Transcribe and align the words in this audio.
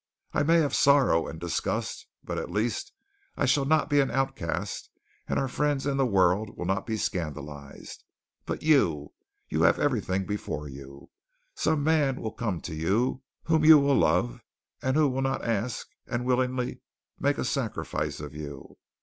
I 0.33 0.41
may 0.41 0.55
have 0.61 0.73
sorrow 0.73 1.27
and 1.27 1.39
disgust, 1.39 2.07
but 2.23 2.39
at 2.39 2.49
least 2.49 2.91
I 3.37 3.45
shall 3.45 3.65
not 3.65 3.87
be 3.87 3.99
an 3.99 4.09
outcast 4.09 4.89
and 5.27 5.37
our 5.37 5.47
friends 5.47 5.85
and 5.85 5.99
the 5.99 6.07
world 6.07 6.57
will 6.57 6.65
not 6.65 6.87
be 6.87 6.97
scandalized. 6.97 8.03
But 8.47 8.63
you 8.63 9.13
you 9.47 9.61
have 9.61 9.77
everything 9.77 10.25
before 10.25 10.67
you. 10.67 11.11
Some 11.53 11.83
man 11.83 12.19
will 12.19 12.31
come 12.33 12.61
to 12.61 12.73
you 12.73 13.21
whom 13.43 13.63
you 13.63 13.77
will 13.77 13.93
love 13.95 14.41
and 14.81 14.95
who 14.95 15.07
will 15.07 15.21
not 15.21 15.45
ask 15.45 15.87
and 16.07 16.25
willingly 16.25 16.81
make 17.19 17.37
a 17.37 17.45
sacrifice 17.45 18.19
of 18.19 18.33
you. 18.33 18.77